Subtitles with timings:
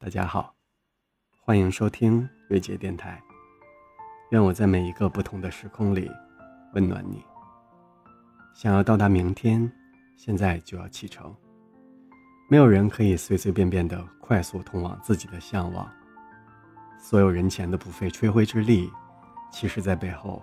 [0.00, 0.54] 大家好，
[1.40, 3.20] 欢迎收听瑞杰电台。
[4.30, 6.08] 愿我在每一个不同的时空里
[6.74, 7.20] 温暖你。
[8.54, 9.70] 想要到达明天，
[10.16, 11.34] 现在就要启程。
[12.48, 15.90] 没有人可以随随便便的快速通往自己的向往。
[16.96, 18.88] 所有人前的不费吹灰之力，
[19.50, 20.40] 其实在背后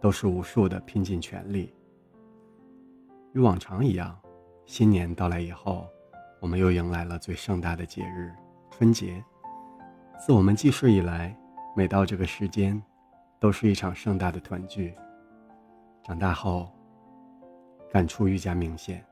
[0.00, 1.70] 都是无数的拼尽全力。
[3.34, 4.18] 与往常一样，
[4.64, 5.86] 新年到来以后，
[6.40, 8.32] 我们又迎来了最盛大的节日。
[8.78, 9.24] 春节，
[10.18, 11.34] 自我们记事以来，
[11.74, 12.78] 每到这个时间，
[13.40, 14.94] 都是一场盛大的团聚。
[16.04, 16.70] 长大后，
[17.90, 19.02] 感触愈加明显，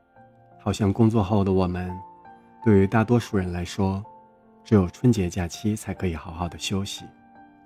[0.61, 1.99] 好像工作后的我们，
[2.63, 4.05] 对于大多数人来说，
[4.63, 7.07] 只有春节假期才可以好好的休息，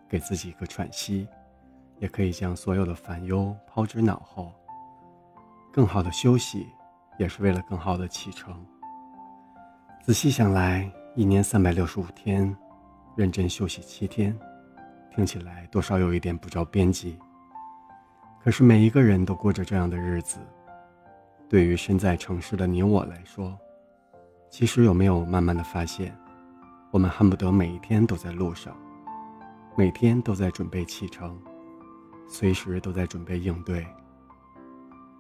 [0.08, 1.26] 给自己一个喘息，
[1.98, 4.52] 也可以将所有的烦忧抛之脑后。
[5.72, 6.64] 更好的休息，
[7.18, 8.64] 也是为了更好的启程。
[10.00, 10.88] 仔细想来。
[11.18, 12.56] 一年三百六十五天，
[13.16, 14.38] 认真休息七天，
[15.10, 17.18] 听起来多少有一点不着边际。
[18.40, 20.38] 可是每一个人都过着这样的日子。
[21.48, 23.58] 对于身在城市的你我来说，
[24.48, 26.16] 其实有没有慢慢的发现，
[26.92, 28.72] 我们恨不得每一天都在路上，
[29.76, 31.36] 每天都在准备启程，
[32.28, 33.84] 随时都在准备应对。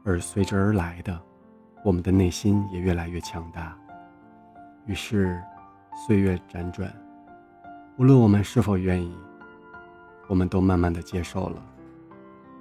[0.04, 1.20] 而随之而来的，
[1.84, 3.76] 我们的内心也越来越强大。
[4.86, 5.42] 于是。
[6.06, 6.94] 岁月辗转，
[7.96, 9.12] 无论我们是否愿意，
[10.28, 11.60] 我们都慢慢的接受了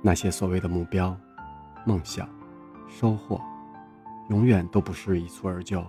[0.01, 1.15] 那些所谓的目标、
[1.85, 2.27] 梦想、
[2.89, 3.39] 收获，
[4.29, 5.85] 永远都不是一蹴而就。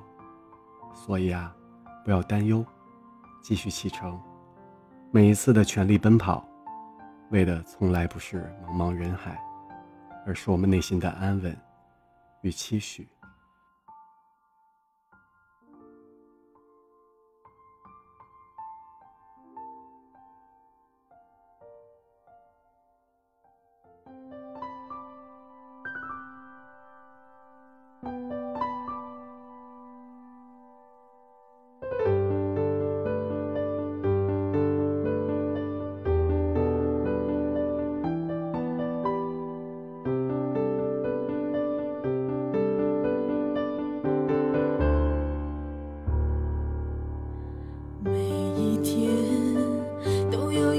[0.92, 1.50] 所以啊，
[2.04, 2.62] 不要担忧，
[3.42, 4.20] 继续启程。
[5.10, 6.46] 每一次的全力奔跑，
[7.30, 9.42] 为的从来不是茫茫人海，
[10.26, 11.56] 而是我们内心的安稳
[12.42, 13.08] 与期许。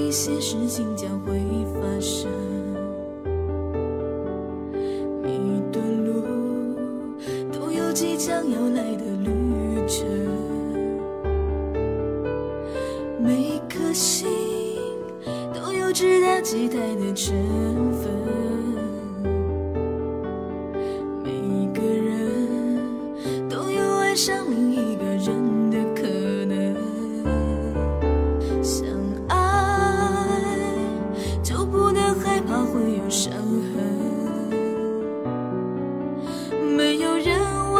[0.09, 1.39] 一些事情将会
[1.75, 2.31] 发生，
[5.21, 6.23] 每一段路
[7.51, 9.29] 都有即将要来的旅
[9.87, 10.07] 程，
[13.19, 14.27] 每颗心
[15.53, 17.31] 都有值得期待的成
[18.01, 18.48] 分。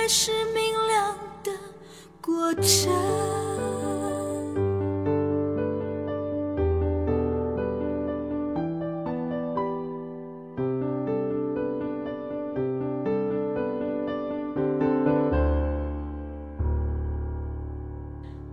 [0.00, 1.52] 天开始明亮的。
[2.22, 2.90] 过程。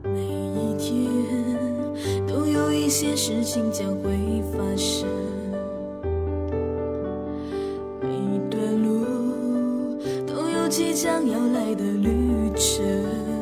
[0.03, 5.07] 每一天都有一些事情将会发生，
[10.77, 13.36] 即将要来的旅程。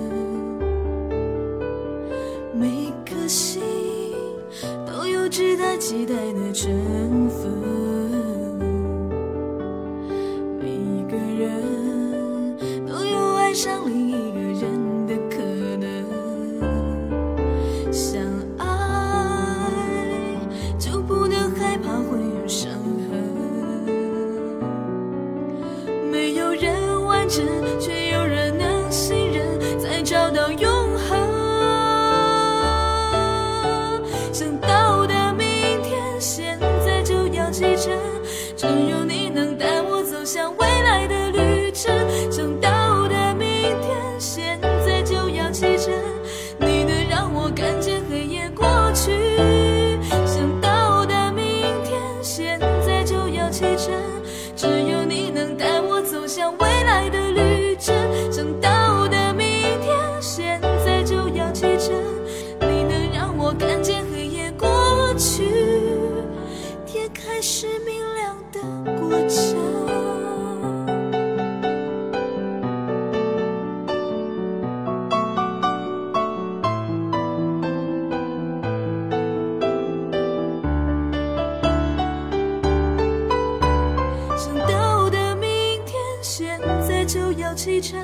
[84.38, 85.50] 想到的明
[85.86, 88.00] 天现在就要启程，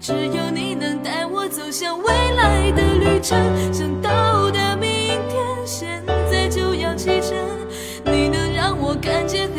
[0.00, 2.06] 只有你能带我走向未
[2.36, 3.38] 来的旅程。
[3.72, 7.34] 想到的明天，现在就要启程，
[8.04, 9.50] 你能让我看见